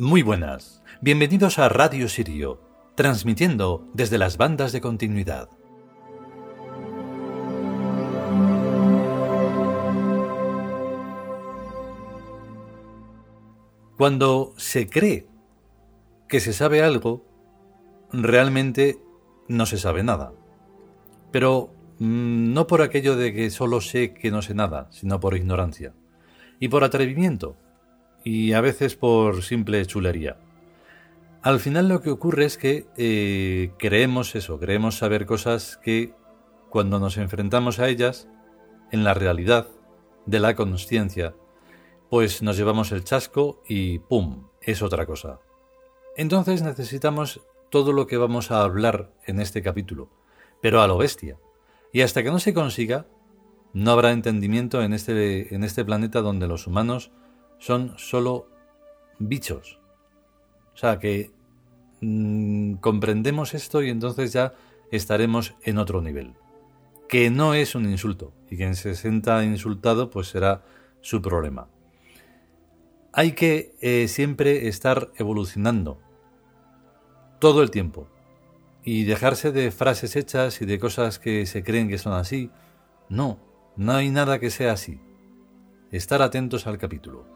Muy 0.00 0.22
buenas, 0.22 0.80
bienvenidos 1.00 1.58
a 1.58 1.68
Radio 1.68 2.08
Sirio, 2.08 2.60
transmitiendo 2.94 3.84
desde 3.94 4.16
las 4.16 4.36
bandas 4.36 4.70
de 4.70 4.80
continuidad. 4.80 5.48
Cuando 13.96 14.54
se 14.56 14.88
cree 14.88 15.26
que 16.28 16.38
se 16.38 16.52
sabe 16.52 16.84
algo, 16.84 17.26
realmente 18.12 19.00
no 19.48 19.66
se 19.66 19.78
sabe 19.78 20.04
nada. 20.04 20.32
Pero 21.32 21.74
mm, 21.98 22.52
no 22.52 22.68
por 22.68 22.82
aquello 22.82 23.16
de 23.16 23.34
que 23.34 23.50
solo 23.50 23.80
sé 23.80 24.14
que 24.14 24.30
no 24.30 24.42
sé 24.42 24.54
nada, 24.54 24.86
sino 24.92 25.18
por 25.18 25.36
ignorancia. 25.36 25.92
Y 26.60 26.68
por 26.68 26.84
atrevimiento. 26.84 27.56
Y 28.30 28.52
a 28.52 28.60
veces 28.60 28.94
por 28.94 29.42
simple 29.42 29.86
chulería. 29.86 30.36
Al 31.40 31.60
final 31.60 31.88
lo 31.88 32.02
que 32.02 32.10
ocurre 32.10 32.44
es 32.44 32.58
que 32.58 32.86
eh, 32.98 33.72
creemos 33.78 34.34
eso, 34.34 34.58
creemos 34.58 34.98
saber 34.98 35.24
cosas 35.24 35.78
que 35.82 36.12
cuando 36.68 36.98
nos 37.00 37.16
enfrentamos 37.16 37.78
a 37.78 37.88
ellas, 37.88 38.28
en 38.92 39.02
la 39.02 39.14
realidad 39.14 39.68
de 40.26 40.40
la 40.40 40.54
conciencia, 40.54 41.34
pues 42.10 42.42
nos 42.42 42.58
llevamos 42.58 42.92
el 42.92 43.02
chasco 43.02 43.62
y 43.66 44.00
¡pum! 44.00 44.48
es 44.60 44.82
otra 44.82 45.06
cosa. 45.06 45.40
Entonces 46.14 46.60
necesitamos 46.60 47.40
todo 47.70 47.94
lo 47.94 48.06
que 48.06 48.18
vamos 48.18 48.50
a 48.50 48.60
hablar 48.60 49.10
en 49.24 49.40
este 49.40 49.62
capítulo, 49.62 50.10
pero 50.60 50.82
a 50.82 50.86
lo 50.86 50.98
bestia. 50.98 51.38
Y 51.94 52.02
hasta 52.02 52.22
que 52.22 52.30
no 52.30 52.40
se 52.40 52.52
consiga, 52.52 53.06
no 53.72 53.90
habrá 53.90 54.12
entendimiento 54.12 54.82
en 54.82 54.92
este, 54.92 55.54
en 55.54 55.64
este 55.64 55.82
planeta 55.82 56.20
donde 56.20 56.46
los 56.46 56.66
humanos 56.66 57.10
son 57.58 57.94
solo 57.98 58.48
bichos. 59.18 59.78
O 60.74 60.76
sea 60.76 60.98
que 60.98 61.30
mm, 62.00 62.74
comprendemos 62.74 63.54
esto 63.54 63.82
y 63.82 63.90
entonces 63.90 64.32
ya 64.32 64.54
estaremos 64.90 65.54
en 65.62 65.78
otro 65.78 66.00
nivel. 66.00 66.34
Que 67.08 67.30
no 67.30 67.54
es 67.54 67.74
un 67.74 67.88
insulto, 67.88 68.32
y 68.50 68.56
quien 68.56 68.74
se 68.74 68.94
sienta 68.94 69.42
insultado 69.44 70.10
pues 70.10 70.28
será 70.28 70.62
su 71.00 71.22
problema 71.22 71.68
hay 73.18 73.32
que 73.32 73.74
eh, 73.80 74.06
siempre 74.06 74.68
estar 74.68 75.10
evolucionando 75.16 76.00
todo 77.40 77.62
el 77.62 77.70
tiempo 77.72 78.08
y 78.84 79.04
dejarse 79.04 79.50
de 79.50 79.72
frases 79.72 80.14
hechas 80.14 80.62
y 80.62 80.66
de 80.66 80.78
cosas 80.78 81.18
que 81.18 81.44
se 81.46 81.64
creen 81.64 81.88
que 81.88 81.98
son 81.98 82.12
así. 82.12 82.50
No, 83.08 83.40
no 83.76 83.92
hay 83.92 84.10
nada 84.10 84.38
que 84.38 84.50
sea 84.50 84.72
así. 84.72 85.00
Estar 85.90 86.22
atentos 86.22 86.68
al 86.68 86.78
capítulo. 86.78 87.26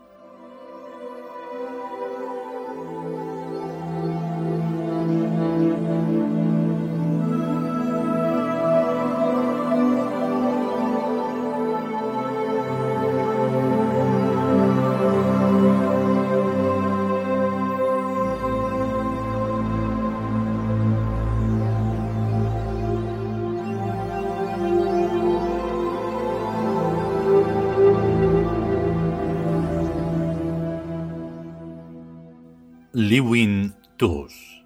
Liwin 33.02 33.74
Tus 33.96 34.62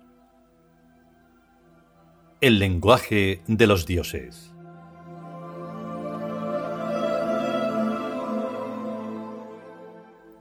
El 2.42 2.58
lenguaje 2.58 3.41
de 3.47 3.66
los 3.66 3.86
dioses 3.86 4.52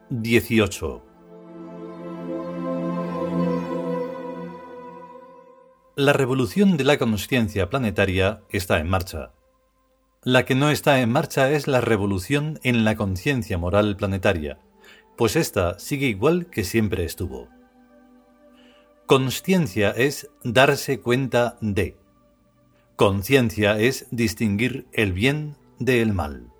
Dieciocho 0.09 1.05
La 5.95 6.11
revolución 6.11 6.75
de 6.75 6.83
la 6.83 6.97
conciencia 6.97 7.69
planetaria 7.69 8.41
está 8.49 8.79
en 8.79 8.89
marcha. 8.89 9.31
La 10.21 10.43
que 10.43 10.55
no 10.55 10.69
está 10.69 10.99
en 10.99 11.11
marcha 11.11 11.49
es 11.49 11.69
la 11.69 11.79
revolución 11.79 12.59
en 12.63 12.83
la 12.83 12.97
conciencia 12.97 13.57
moral 13.57 13.95
planetaria, 13.95 14.59
pues 15.15 15.37
ésta 15.37 15.79
sigue 15.79 16.07
igual 16.07 16.47
que 16.47 16.65
siempre 16.65 17.05
estuvo. 17.05 17.54
Consciencia 19.07 19.91
es 19.91 20.31
darse 20.43 20.99
cuenta 20.99 21.57
de. 21.61 21.95
Conciencia 22.95 23.77
es 23.79 24.07
distinguir 24.09 24.87
el 24.93 25.13
bien 25.13 25.57
del 25.77 26.11
mal. 26.11 26.51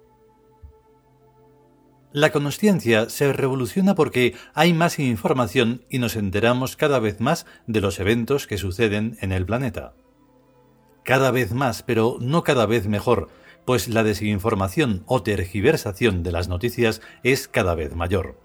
La 2.11 2.31
consciencia 2.31 3.09
se 3.09 3.33
revoluciona 3.33 3.95
porque 3.95 4.35
hay 4.53 4.75
más 4.75 4.99
información 4.99 5.85
y 5.89 5.97
nos 5.97 6.15
enteramos 6.15 6.75
cada 6.75 6.99
vez 6.99 7.19
más 7.19 7.47
de 7.65 7.81
los 7.81 7.99
eventos 7.99 8.45
que 8.45 8.59
suceden 8.59 9.17
en 9.21 9.31
el 9.31 9.47
planeta. 9.47 9.95
Cada 11.03 11.31
vez 11.31 11.51
más, 11.51 11.81
pero 11.81 12.17
no 12.19 12.43
cada 12.43 12.67
vez 12.67 12.87
mejor, 12.87 13.29
pues 13.65 13.87
la 13.87 14.03
desinformación 14.03 15.01
o 15.07 15.23
tergiversación 15.23 16.21
de 16.21 16.31
las 16.31 16.47
noticias 16.47 17.01
es 17.23 17.47
cada 17.47 17.73
vez 17.73 17.95
mayor. 17.95 18.44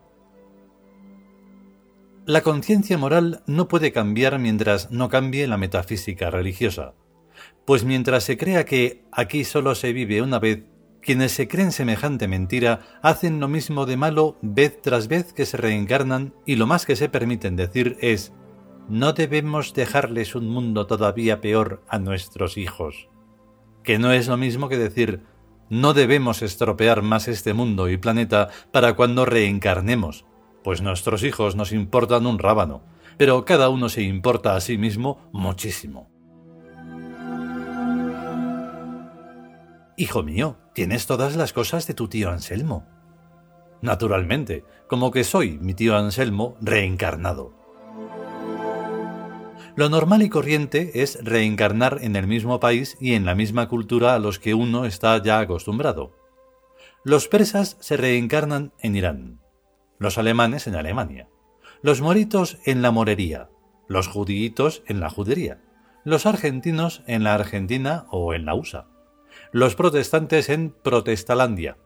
La 2.26 2.42
conciencia 2.42 2.98
moral 2.98 3.42
no 3.46 3.66
puede 3.66 3.92
cambiar 3.92 4.38
mientras 4.38 4.90
no 4.90 5.08
cambie 5.08 5.46
la 5.46 5.56
metafísica 5.56 6.30
religiosa, 6.30 6.94
pues 7.64 7.84
mientras 7.84 8.24
se 8.24 8.36
crea 8.36 8.66
que 8.66 9.04
aquí 9.10 9.42
solo 9.42 9.74
se 9.74 9.94
vive 9.94 10.20
una 10.20 10.38
vez, 10.38 10.64
quienes 11.00 11.32
se 11.32 11.48
creen 11.48 11.72
semejante 11.72 12.28
mentira 12.28 12.80
hacen 13.02 13.40
lo 13.40 13.48
mismo 13.48 13.86
de 13.86 13.96
malo 13.96 14.36
vez 14.42 14.82
tras 14.82 15.08
vez 15.08 15.32
que 15.32 15.46
se 15.46 15.56
reencarnan 15.56 16.34
y 16.44 16.56
lo 16.56 16.66
más 16.66 16.84
que 16.84 16.94
se 16.94 17.08
permiten 17.08 17.56
decir 17.56 17.96
es 18.00 18.34
no 18.88 19.14
debemos 19.14 19.72
dejarles 19.72 20.34
un 20.34 20.48
mundo 20.48 20.86
todavía 20.86 21.40
peor 21.40 21.82
a 21.88 21.98
nuestros 21.98 22.58
hijos, 22.58 23.08
que 23.82 23.98
no 23.98 24.12
es 24.12 24.28
lo 24.28 24.36
mismo 24.36 24.68
que 24.68 24.76
decir 24.76 25.22
no 25.70 25.94
debemos 25.94 26.42
estropear 26.42 27.00
más 27.00 27.28
este 27.28 27.54
mundo 27.54 27.88
y 27.88 27.96
planeta 27.96 28.48
para 28.72 28.94
cuando 28.94 29.24
reencarnemos, 29.24 30.26
pues 30.62 30.82
nuestros 30.82 31.22
hijos 31.22 31.56
nos 31.56 31.72
importan 31.72 32.26
un 32.26 32.38
rábano, 32.38 32.82
pero 33.16 33.44
cada 33.44 33.68
uno 33.68 33.88
se 33.88 34.02
importa 34.02 34.56
a 34.56 34.60
sí 34.60 34.78
mismo 34.78 35.28
muchísimo. 35.32 36.10
Hijo 39.96 40.22
mío, 40.22 40.56
tienes 40.74 41.06
todas 41.06 41.36
las 41.36 41.52
cosas 41.52 41.86
de 41.86 41.94
tu 41.94 42.08
tío 42.08 42.30
Anselmo. 42.30 42.86
Naturalmente, 43.82 44.64
como 44.88 45.10
que 45.10 45.24
soy 45.24 45.58
mi 45.58 45.74
tío 45.74 45.96
Anselmo 45.96 46.56
reencarnado. 46.60 47.54
Lo 49.76 49.88
normal 49.88 50.22
y 50.22 50.28
corriente 50.28 51.02
es 51.02 51.18
reencarnar 51.22 51.98
en 52.02 52.16
el 52.16 52.26
mismo 52.26 52.60
país 52.60 52.96
y 53.00 53.14
en 53.14 53.24
la 53.24 53.34
misma 53.34 53.68
cultura 53.68 54.14
a 54.14 54.18
los 54.18 54.38
que 54.38 54.54
uno 54.54 54.84
está 54.84 55.22
ya 55.22 55.38
acostumbrado. 55.38 56.16
Los 57.04 57.28
persas 57.28 57.76
se 57.80 57.96
reencarnan 57.96 58.72
en 58.80 58.96
Irán, 58.96 59.40
los 60.00 60.16
alemanes 60.16 60.66
en 60.66 60.74
Alemania, 60.74 61.28
los 61.82 62.00
moritos 62.00 62.58
en 62.64 62.80
la 62.80 62.90
morería, 62.90 63.50
los 63.86 64.08
judíos 64.08 64.82
en 64.86 64.98
la 64.98 65.10
judería, 65.10 65.60
los 66.04 66.24
argentinos 66.24 67.02
en 67.06 67.22
la 67.22 67.34
Argentina 67.34 68.06
o 68.10 68.32
en 68.32 68.46
la 68.46 68.54
USA, 68.54 68.86
los 69.52 69.76
protestantes 69.76 70.48
en 70.48 70.70
Protestalandia 70.70 71.76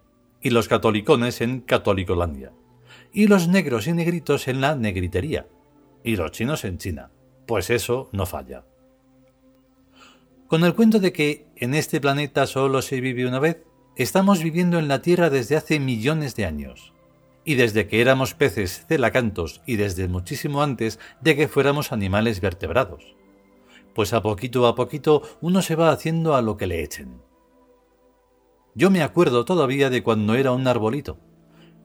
y 0.41 0.51
los 0.51 0.69
catolicones 0.69 1.41
en 1.41 1.61
Catolicolandia, 1.61 2.53
y 3.13 3.27
los 3.27 3.49
negros 3.49 3.89
y 3.89 3.93
negritos 3.93 4.47
en 4.47 4.61
la 4.61 4.77
negritería, 4.77 5.49
y 6.05 6.15
los 6.15 6.31
chinos 6.31 6.65
en 6.65 6.79
China, 6.79 7.11
pues 7.47 7.69
eso 7.69 8.11
no 8.13 8.27
falla. 8.27 8.65
Con 10.47 10.63
el 10.63 10.75
cuento 10.75 11.01
de 11.01 11.13
que 11.13 11.49
en 11.57 11.75
este 11.75 12.01
planeta 12.01 12.47
solo 12.47 12.81
se 12.81 13.01
vive 13.01 13.27
una 13.27 13.41
vez, 13.41 13.65
estamos 13.97 14.41
viviendo 14.41 14.79
en 14.79 14.87
la 14.87 15.03
Tierra 15.03 15.31
desde 15.31 15.57
hace 15.57 15.81
millones 15.81 16.37
de 16.37 16.45
años 16.45 16.94
y 17.45 17.55
desde 17.55 17.87
que 17.87 18.01
éramos 18.01 18.35
peces 18.35 18.85
celacantos 18.87 19.63
y 19.67 19.77
desde 19.77 20.09
muchísimo 20.09 20.63
antes 20.63 20.99
de 21.21 21.37
que 21.37 21.49
fuéramos 21.49 21.93
animales 21.93 22.41
vertebrados. 22.41 23.17
Pues 23.95 24.13
a 24.13 24.23
poquito 24.23 24.67
a 24.67 24.75
poquito 24.75 25.23
uno 25.41 25.63
se 25.63 25.77
va 25.77 25.91
haciendo 25.91 26.35
a 26.35 26.43
lo 26.43 26.57
que 26.57 26.67
le 26.67 26.83
echen. 26.83 27.23
Yo 28.75 28.91
me 28.91 29.03
acuerdo 29.03 29.45
todavía 29.45 29.89
de 29.89 30.03
cuando 30.03 30.35
era 30.35 30.51
un 30.53 30.67
arbolito, 30.67 31.19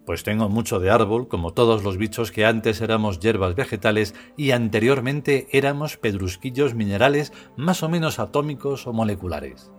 pues 0.09 0.23
tengo 0.23 0.49
mucho 0.49 0.79
de 0.79 0.89
árbol 0.89 1.27
como 1.27 1.53
todos 1.53 1.83
los 1.83 1.97
bichos 1.97 2.31
que 2.31 2.43
antes 2.43 2.81
éramos 2.81 3.19
hierbas 3.19 3.53
vegetales 3.53 4.15
y 4.37 4.49
anteriormente 4.49 5.47
éramos 5.51 5.97
pedrusquillos 5.97 6.73
minerales 6.73 7.31
más 7.55 7.83
o 7.83 7.89
menos 7.89 8.17
atómicos 8.17 8.87
o 8.87 8.93
moleculares. 8.93 9.71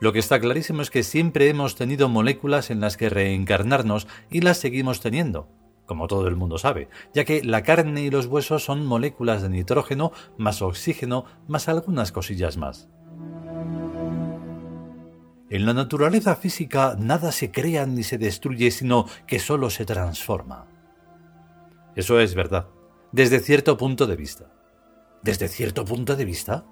Lo 0.00 0.12
que 0.12 0.18
está 0.18 0.40
clarísimo 0.40 0.82
es 0.82 0.90
que 0.90 1.02
siempre 1.02 1.48
hemos 1.48 1.74
tenido 1.74 2.08
moléculas 2.08 2.70
en 2.70 2.80
las 2.80 2.96
que 2.96 3.08
reencarnarnos 3.08 4.06
y 4.30 4.40
las 4.40 4.58
seguimos 4.58 5.00
teniendo, 5.00 5.48
como 5.86 6.06
todo 6.06 6.28
el 6.28 6.36
mundo 6.36 6.58
sabe, 6.58 6.88
ya 7.14 7.24
que 7.24 7.42
la 7.42 7.62
carne 7.62 8.02
y 8.02 8.10
los 8.10 8.26
huesos 8.26 8.64
son 8.64 8.84
moléculas 8.84 9.42
de 9.42 9.48
nitrógeno 9.48 10.12
más 10.36 10.62
oxígeno 10.62 11.24
más 11.48 11.68
algunas 11.68 12.12
cosillas 12.12 12.56
más. 12.56 12.88
En 15.48 15.64
la 15.64 15.74
naturaleza 15.74 16.34
física 16.34 16.96
nada 16.98 17.30
se 17.30 17.52
crea 17.52 17.86
ni 17.86 18.02
se 18.02 18.18
destruye, 18.18 18.70
sino 18.72 19.06
que 19.28 19.38
solo 19.38 19.70
se 19.70 19.84
transforma. 19.84 20.66
Eso 21.94 22.18
es 22.18 22.34
verdad, 22.34 22.68
desde 23.12 23.38
cierto 23.38 23.76
punto 23.76 24.06
de 24.06 24.16
vista. 24.16 24.52
¿Desde 25.22 25.48
cierto 25.48 25.84
punto 25.84 26.16
de 26.16 26.24
vista? 26.24 26.66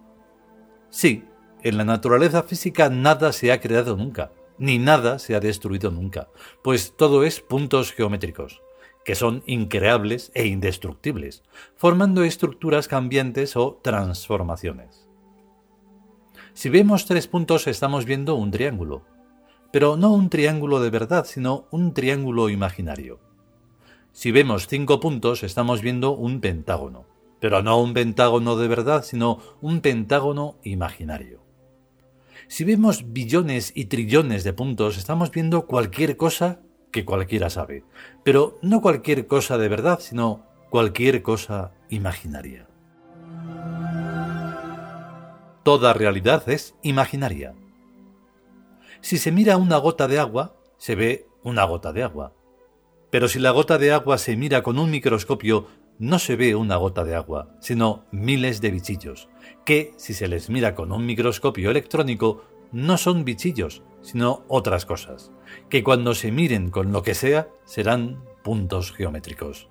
Sí, 0.91 1.25
en 1.65 1.79
la 1.79 1.85
naturaleza 1.85 2.43
física 2.43 2.91
nada 2.91 3.33
se 3.33 3.51
ha 3.51 3.61
creado 3.61 3.97
nunca, 3.97 4.31
ni 4.59 4.79
nada 4.79 5.19
se 5.19 5.35
ha 5.35 5.41
destruido 5.41 5.91
nunca, 5.91 6.29
pues 6.63 6.95
todo 6.95 7.25
es 7.25 7.41
puntos 7.41 7.93
geométricos, 7.93 8.61
que 9.03 9.15
son 9.15 9.43
increables 9.47 10.31
e 10.35 10.47
indestructibles, 10.47 11.43
formando 11.75 12.23
estructuras 12.23 12.87
cambiantes 12.87 13.57
o 13.57 13.81
transformaciones. 13.83 15.09
Si 16.53 16.69
vemos 16.69 17.07
tres 17.07 17.27
puntos 17.27 17.67
estamos 17.67 18.05
viendo 18.05 18.35
un 18.35 18.51
triángulo, 18.51 19.03
pero 19.73 19.97
no 19.97 20.13
un 20.13 20.29
triángulo 20.29 20.81
de 20.81 20.91
verdad, 20.91 21.25
sino 21.25 21.67
un 21.71 21.95
triángulo 21.95 22.51
imaginario. 22.51 23.21
Si 24.13 24.31
vemos 24.31 24.69
cinco 24.69 25.01
puntos 25.01 25.43
estamos 25.43 25.81
viendo 25.81 26.13
un 26.13 26.41
pentágono, 26.41 27.07
pero 27.41 27.63
no 27.63 27.81
un 27.81 27.95
pentágono 27.95 28.55
de 28.57 28.69
verdad, 28.69 29.03
sino 29.03 29.41
un 29.63 29.81
pentágono 29.81 30.57
imaginario. 30.63 31.44
Si 32.49 32.65
vemos 32.65 33.13
billones 33.13 33.73
y 33.75 33.87
trillones 33.87 34.45
de 34.45 34.53
puntos 34.53 34.99
estamos 34.99 35.31
viendo 35.31 35.67
cualquier 35.67 36.17
cosa 36.17 36.61
que 36.93 37.05
cualquiera 37.05 37.51
sabe, 37.51 37.85
pero 38.23 38.59
no 38.63 38.81
cualquier 38.81 39.27
cosa 39.27 39.59
de 39.59 39.69
verdad, 39.69 39.99
sino 40.01 40.47
cualquier 40.71 41.23
cosa 41.23 41.73
imaginaria. 41.89 42.69
Toda 45.63 45.95
realidad 45.95 46.49
es 46.49 46.75
imaginaria. 46.83 47.55
Si 49.01 49.19
se 49.19 49.33
mira 49.33 49.57
una 49.57 49.79
gota 49.79 50.07
de 50.09 50.19
agua, 50.19 50.57
se 50.77 50.95
ve 50.95 51.27
una 51.43 51.65
gota 51.65 51.93
de 51.93 52.03
agua. 52.03 52.35
Pero 53.11 53.29
si 53.29 53.39
la 53.39 53.51
gota 53.51 53.79
de 53.79 53.93
agua 53.93 54.19
se 54.19 54.37
mira 54.37 54.63
con 54.63 54.79
un 54.79 54.91
microscopio, 54.91 55.69
no 55.99 56.19
se 56.19 56.37
ve 56.37 56.55
una 56.55 56.77
gota 56.77 57.05
de 57.05 57.15
agua, 57.15 57.55
sino 57.61 58.05
miles 58.11 58.61
de 58.61 58.71
bichillos, 58.71 59.29
que, 59.65 59.93
si 59.97 60.15
se 60.15 60.29
les 60.29 60.51
mira 60.51 60.75
con 60.75 60.93
un 60.93 61.07
microscopio 61.07 61.71
electrónico, 61.71 62.45
no 62.73 62.97
son 62.99 63.25
bichillos, 63.25 63.83
sino 64.03 64.45
otras 64.49 64.87
cosas, 64.87 65.31
que 65.69 65.85
cuando 65.85 66.15
se 66.15 66.33
miren 66.33 66.71
con 66.71 66.93
lo 66.93 67.03
que 67.03 67.15
sea 67.15 67.49
serán 67.65 68.25
puntos 68.43 68.93
geométricos. 68.93 69.69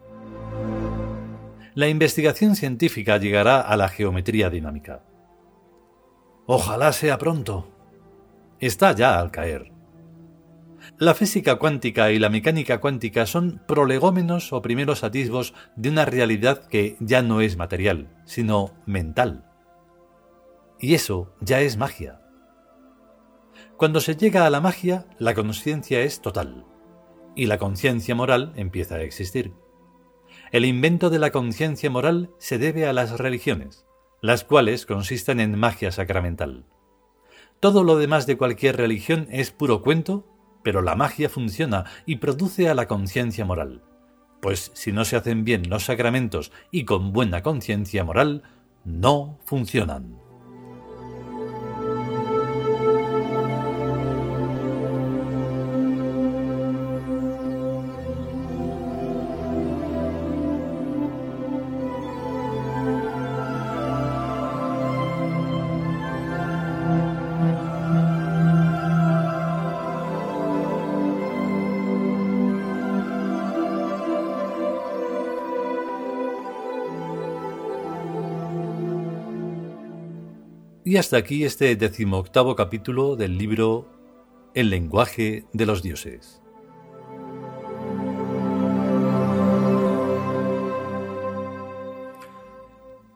La 1.76 1.88
investigación 1.88 2.56
científica 2.56 3.18
llegará 3.18 3.60
a 3.60 3.76
la 3.76 3.90
geometría 3.90 4.50
dinámica. 4.50 5.04
Ojalá 6.46 6.94
sea 6.94 7.18
pronto. 7.18 7.68
Está 8.60 8.94
ya 8.94 9.20
al 9.20 9.32
caer. 9.32 9.73
La 10.98 11.14
física 11.14 11.56
cuántica 11.56 12.12
y 12.12 12.20
la 12.20 12.30
mecánica 12.30 12.80
cuántica 12.80 13.26
son 13.26 13.62
prolegómenos 13.68 14.54
o 14.54 14.62
primeros 14.62 15.04
atisbos 15.04 15.54
de 15.76 15.90
una 15.90 16.06
realidad 16.06 16.68
que 16.68 16.98
ya 17.00 17.22
no 17.22 17.42
es 17.42 17.58
material, 17.58 18.10
sino 18.26 18.74
mental. 18.86 19.46
Y 20.80 20.94
eso 20.94 21.34
ya 21.40 21.62
es 21.62 21.78
magia. 21.78 22.20
Cuando 23.78 24.02
se 24.02 24.16
llega 24.16 24.46
a 24.46 24.50
la 24.50 24.62
magia, 24.62 25.08
la 25.18 25.34
conciencia 25.34 26.02
es 26.02 26.22
total, 26.22 26.66
y 27.36 27.48
la 27.48 27.58
conciencia 27.58 28.16
moral 28.16 28.54
empieza 28.56 28.96
a 28.96 29.02
existir. 29.02 29.54
El 30.52 30.66
invento 30.66 31.10
de 31.10 31.20
la 31.20 31.32
conciencia 31.32 31.90
moral 31.90 32.32
se 32.38 32.58
debe 32.58 32.86
a 32.86 32.94
las 32.94 33.18
religiones, 33.18 33.86
las 34.22 34.44
cuales 34.44 34.86
consisten 34.86 35.40
en 35.40 35.58
magia 35.58 35.92
sacramental. 35.92 36.66
Todo 37.60 37.84
lo 37.84 37.98
demás 37.98 38.28
de 38.28 38.38
cualquier 38.38 38.78
religión 38.78 39.28
es 39.32 39.52
puro 39.52 39.82
cuento, 39.82 40.28
pero 40.64 40.82
la 40.82 40.96
magia 40.96 41.30
funciona 41.30 41.86
y 42.06 42.16
produce 42.16 42.70
a 42.70 42.74
la 42.74 42.88
conciencia 42.88 43.46
moral. 43.46 43.82
Pues 44.42 44.72
si 44.74 44.92
no 44.92 45.06
se 45.06 45.16
hacen 45.16 45.44
bien 45.44 45.70
los 45.70 45.86
sacramentos 45.86 46.52
y 46.72 46.86
con 46.86 47.14
buena 47.14 47.44
conciencia 47.44 48.04
moral, 48.04 48.44
no 48.84 49.38
funcionan. 49.46 50.23
Y 80.94 80.98
hasta 80.98 81.18
aquí 81.18 81.44
este 81.44 81.76
decimoctavo 81.76 82.56
capítulo 82.56 83.16
del 83.16 83.40
libro 83.40 83.88
El 84.54 84.70
lenguaje 84.70 85.44
de 85.52 85.66
los 85.66 85.82
dioses. 85.82 86.40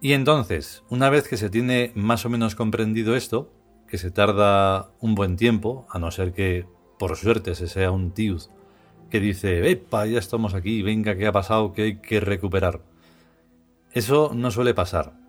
Y 0.01 0.13
entonces, 0.13 0.83
una 0.89 1.11
vez 1.11 1.27
que 1.27 1.37
se 1.37 1.51
tiene 1.51 1.91
más 1.93 2.25
o 2.25 2.31
menos 2.31 2.55
comprendido 2.55 3.15
esto, 3.15 3.53
que 3.87 3.99
se 3.99 4.09
tarda 4.09 4.89
un 4.99 5.13
buen 5.13 5.35
tiempo, 5.35 5.85
a 5.91 5.99
no 5.99 6.09
ser 6.09 6.33
que 6.33 6.65
por 6.97 7.15
suerte 7.15 7.53
se 7.53 7.67
sea 7.67 7.91
un 7.91 8.09
tío 8.09 8.37
que 9.11 9.19
dice, 9.19 9.69
¡epa! 9.69 10.07
Ya 10.07 10.17
estamos 10.17 10.55
aquí, 10.55 10.81
venga, 10.81 11.15
¿qué 11.15 11.27
ha 11.27 11.31
pasado? 11.31 11.73
¿Qué 11.73 11.83
hay 11.83 11.97
que 11.97 12.21
recuperar? 12.21 12.81
Eso 13.91 14.31
no 14.33 14.49
suele 14.49 14.73
pasar 14.73 15.26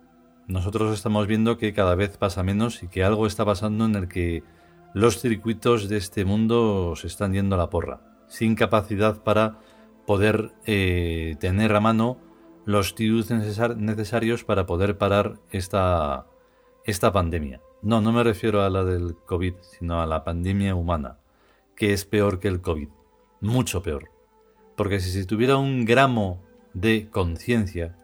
nosotros 0.49 0.93
estamos 0.95 1.27
viendo 1.27 1.57
que 1.57 1.73
cada 1.73 1.93
vez 1.93 2.17
pasa 2.17 2.41
menos 2.41 2.81
y 2.81 2.87
que 2.87 3.03
algo 3.03 3.27
está 3.27 3.45
pasando 3.45 3.85
en 3.85 3.95
el 3.95 4.07
que 4.07 4.43
los 4.95 5.21
circuitos 5.21 5.87
de 5.87 5.97
este 5.97 6.25
mundo 6.25 6.95
se 6.95 7.05
están 7.05 7.33
yendo 7.33 7.55
a 7.55 7.59
la 7.59 7.69
porra, 7.69 8.01
sin 8.27 8.55
capacidad 8.55 9.21
para 9.23 9.59
poder 10.07 10.51
eh, 10.65 11.35
tener 11.39 11.75
a 11.75 11.79
mano 11.79 12.17
los 12.65 12.95
tíos 12.95 13.29
necesarios 13.29 14.43
para 14.43 14.65
poder 14.65 14.97
parar 14.97 15.39
esta, 15.51 16.25
esta 16.83 17.13
pandemia. 17.13 17.61
No, 17.83 18.01
no 18.01 18.11
me 18.11 18.23
refiero 18.23 18.63
a 18.63 18.71
la 18.71 18.83
del 18.83 19.15
COVID, 19.27 19.53
sino 19.61 20.01
a 20.01 20.07
la 20.07 20.23
pandemia 20.23 20.73
humana, 20.73 21.19
que 21.75 21.93
es 21.93 22.05
peor 22.05 22.39
que 22.39 22.47
el 22.47 22.61
COVID, 22.61 22.89
mucho 23.39 23.83
peor. 23.83 24.09
Porque 24.75 24.99
si 24.99 25.11
se 25.11 25.25
tuviera 25.25 25.57
un 25.57 25.85
gramo 25.85 26.41
de 26.73 27.07
conciencia, 27.11 27.95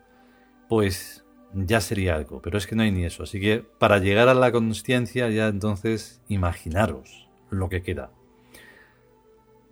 pues 0.69 1.24
ya 1.55 1.79
sería 1.79 2.15
algo, 2.15 2.41
pero 2.41 2.57
es 2.57 2.67
que 2.67 2.75
no 2.75 2.83
hay 2.83 2.91
ni 2.91 3.05
eso. 3.05 3.23
Así 3.23 3.39
que 3.39 3.65
para 3.79 3.99
llegar 3.99 4.27
a 4.27 4.33
la 4.33 4.51
consciencia 4.51 5.29
ya 5.29 5.47
entonces 5.47 6.21
imaginaros 6.27 7.29
lo 7.49 7.69
que 7.69 7.81
queda. 7.81 8.11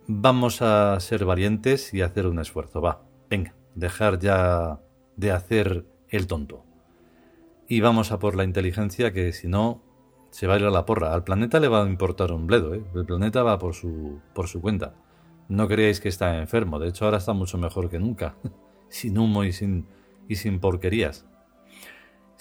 Vamos 0.06 0.62
a 0.62 0.98
ser 1.00 1.24
valientes 1.24 1.92
y 1.92 2.00
hacer 2.02 2.26
un 2.26 2.38
esfuerzo. 2.38 2.80
Va, 2.80 3.02
venga, 3.28 3.54
dejar 3.74 4.18
ya 4.18 4.80
de 5.16 5.30
hacer 5.30 5.84
el 6.08 6.26
tonto. 6.26 6.64
Y 7.68 7.80
vamos 7.80 8.12
a 8.12 8.18
por 8.18 8.34
la 8.34 8.44
inteligencia 8.44 9.12
que 9.12 9.32
si 9.32 9.48
no 9.48 9.82
se 10.30 10.46
va 10.46 10.54
a 10.54 10.58
ir 10.58 10.64
a 10.64 10.70
la 10.70 10.84
porra. 10.84 11.14
Al 11.14 11.24
planeta 11.24 11.60
le 11.60 11.68
va 11.68 11.84
a 11.84 11.88
importar 11.88 12.32
un 12.32 12.46
bledo, 12.46 12.74
¿eh? 12.74 12.82
El 12.94 13.06
planeta 13.06 13.42
va 13.42 13.58
por 13.58 13.74
su, 13.74 14.20
por 14.34 14.48
su 14.48 14.60
cuenta. 14.60 14.94
No 15.48 15.68
creáis 15.68 16.00
que 16.00 16.08
está 16.08 16.38
enfermo, 16.38 16.78
de 16.78 16.88
hecho 16.88 17.04
ahora 17.04 17.18
está 17.18 17.34
mucho 17.34 17.58
mejor 17.58 17.88
que 17.90 17.98
nunca. 17.98 18.36
sin 18.88 19.18
humo 19.18 19.44
y 19.44 19.52
sin, 19.52 19.86
y 20.28 20.36
sin 20.36 20.60
porquerías. 20.60 21.26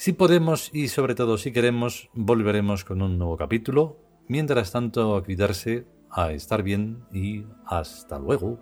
Si 0.03 0.11
podemos 0.11 0.69
y 0.73 0.89
sobre 0.89 1.15
todo 1.15 1.37
si 1.37 1.53
queremos, 1.53 2.09
volveremos 2.13 2.83
con 2.83 3.01
un 3.01 3.17
nuevo 3.17 3.37
capítulo. 3.37 3.95
Mientras 4.27 4.73
tanto, 4.73 5.15
a 5.15 5.23
cuidarse, 5.23 5.87
a 6.11 6.33
estar 6.33 6.61
bien 6.61 7.05
y 7.13 7.45
hasta 7.65 8.19
luego. 8.19 8.59